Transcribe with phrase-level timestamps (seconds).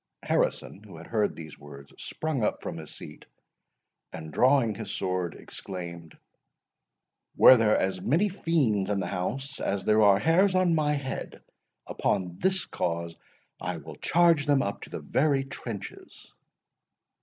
[0.23, 3.25] Harrison, who had heard these words, sprung from his seat,
[4.11, 6.17] and drawing his sword, exclaimed,
[7.35, 11.43] "Were there as many fiends in the house as there are hairs on my head,
[11.85, 13.15] upon this cause
[13.61, 16.33] I will charge them up to their very trenches!"